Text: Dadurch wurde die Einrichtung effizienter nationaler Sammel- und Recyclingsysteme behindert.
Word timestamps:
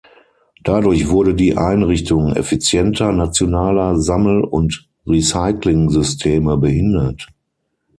Dadurch 0.63 1.09
wurde 1.09 1.35
die 1.35 1.55
Einrichtung 1.57 2.35
effizienter 2.35 3.11
nationaler 3.11 3.99
Sammel- 3.99 4.43
und 4.45 4.89
Recyclingsysteme 5.05 6.57
behindert. 6.57 7.27